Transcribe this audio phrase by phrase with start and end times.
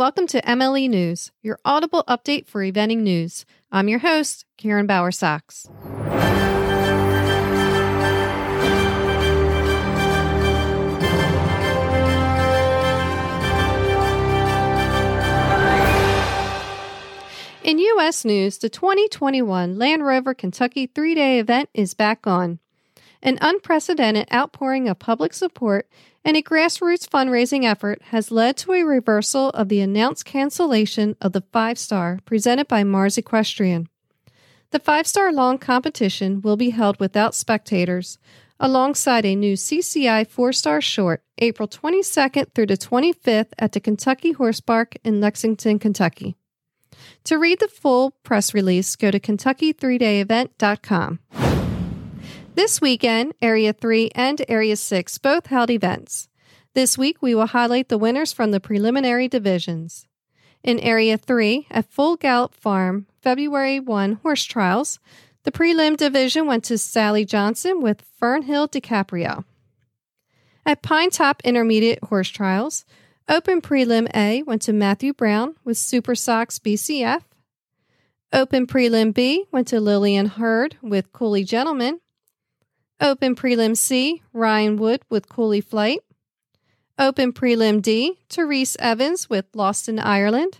[0.00, 3.44] Welcome to MLE News, your audible update for eventing news.
[3.70, 5.68] I'm your host, Karen Bauer Sachs.
[17.62, 18.24] In U.S.
[18.24, 22.58] news, the 2021 Land Rover Kentucky three day event is back on.
[23.22, 25.86] An unprecedented outpouring of public support
[26.24, 31.32] and a grassroots fundraising effort has led to a reversal of the announced cancellation of
[31.32, 33.88] the five star presented by Mars Equestrian.
[34.70, 38.18] The five star long competition will be held without spectators,
[38.60, 44.32] alongside a new CCI four star short, April 22nd through the 25th at the Kentucky
[44.32, 46.36] Horse Park in Lexington, Kentucky.
[47.24, 51.18] To read the full press release, go to kentucky3dayevent.com.
[52.54, 56.28] This weekend, Area 3 and Area 6 both held events.
[56.74, 60.06] This week, we will highlight the winners from the preliminary divisions.
[60.62, 64.98] In Area 3, at Full Gallop Farm, February 1 horse trials,
[65.44, 69.44] the prelim division went to Sally Johnson with Fernhill DiCaprio.
[70.66, 72.84] At Pine Top Intermediate Horse Trials,
[73.28, 77.22] Open Prelim A went to Matthew Brown with Super Sox BCF.
[78.32, 82.00] Open Prelim B went to Lillian Heard with Cooley Gentleman.
[83.00, 86.00] Open Prelim C, Ryan Wood with Cooley Flight.
[86.98, 90.58] Open Prelim D, Therese Evans with Lost in Ireland.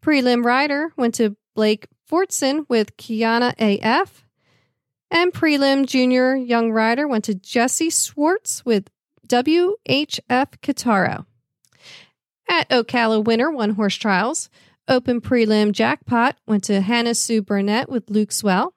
[0.00, 4.24] Prelim Rider went to Blake Fortson with Kiana AF.
[5.10, 8.88] And Prelim Junior Young Rider went to Jesse Swartz with
[9.26, 9.76] WHF
[10.62, 11.26] Kitaro.
[12.48, 14.48] At Ocala Winter One Horse Trials,
[14.86, 18.70] Open Prelim Jackpot went to Hannah Sue Burnett with Lukeswell.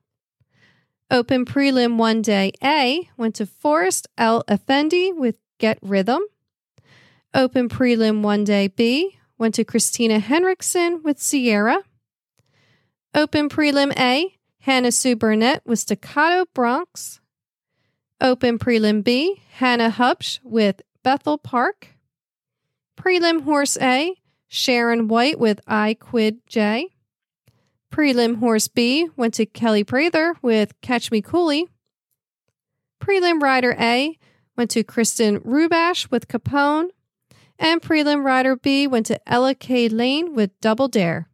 [1.11, 4.43] Open Prelim One Day A went to Forrest L.
[4.47, 6.21] Effendi with Get Rhythm.
[7.33, 11.79] Open Prelim One Day B went to Christina Henriksen with Sierra.
[13.15, 17.19] Open Prelim A, Hannah Sue Burnett with Staccato Bronx.
[18.21, 21.95] Open Prelim B, Hannah Hubsch with Bethel Park.
[22.95, 24.13] Prelim Horse A,
[24.47, 26.91] Sharon White with I Quid J.
[27.91, 31.67] Prelim Horse B went to Kelly Prather with Catch Me Cooley.
[33.01, 34.17] Prelim Rider A
[34.55, 36.89] went to Kristen Rubash with Capone.
[37.57, 39.89] And Prelim Rider B went to Ella K.
[39.89, 41.27] Lane with Double Dare.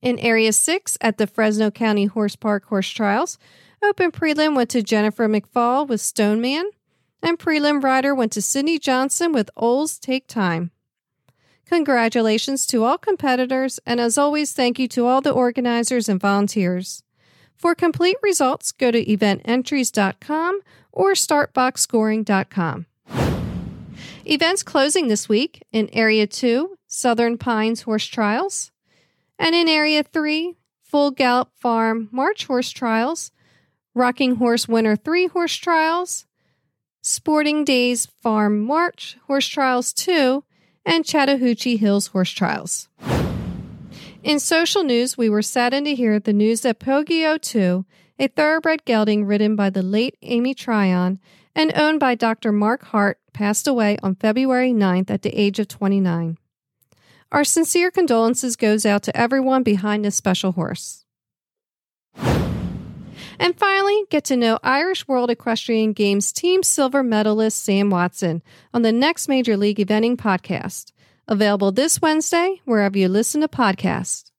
[0.00, 3.38] In Area 6 at the Fresno County Horse Park Horse Trials,
[3.84, 6.68] Open Prelim went to Jennifer McFall with Stoneman.
[7.22, 10.71] And Prelim Rider went to Sydney Johnson with Oles Take Time.
[11.66, 17.02] Congratulations to all competitors, and as always, thank you to all the organizers and volunteers.
[17.56, 22.86] For complete results, go to evententries.com or startboxscoring.com.
[24.24, 28.70] Events closing this week in Area 2, Southern Pines Horse Trials,
[29.38, 33.32] and in Area 3, Full Gallop Farm March Horse Trials,
[33.94, 36.26] Rocking Horse Winter 3 Horse Trials,
[37.00, 40.44] Sporting Days Farm March Horse Trials 2,
[40.84, 42.88] and Chattahoochee Hills horse trials.
[44.22, 47.84] In social news, we were saddened to hear the news that Poggio 2,
[48.18, 51.18] a thoroughbred gelding ridden by the late Amy Tryon
[51.54, 52.52] and owned by Dr.
[52.52, 56.38] Mark Hart, passed away on February 9th at the age of 29.
[57.32, 61.04] Our sincere condolences goes out to everyone behind this special horse.
[63.42, 68.40] And finally, get to know Irish World Equestrian Games Team Silver medalist Sam Watson
[68.72, 70.92] on the next Major League Eventing podcast.
[71.26, 74.30] Available this Wednesday, wherever you listen to podcasts.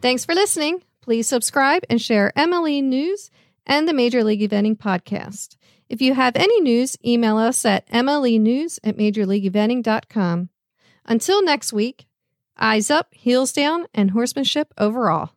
[0.00, 0.84] Thanks for listening.
[1.00, 3.28] Please subscribe and share MLE News
[3.66, 5.56] and the Major League Eventing podcast.
[5.88, 10.48] If you have any news, email us at mlenews at majorleagueeventing.com.
[11.06, 12.06] Until next week,
[12.56, 15.30] eyes up, heels down, and horsemanship overall.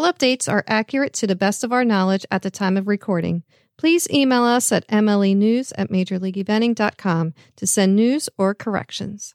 [0.00, 3.42] All updates are accurate to the best of our knowledge at the time of recording.
[3.76, 9.34] Please email us at mlenews at majorleagueeventing.com to send news or corrections.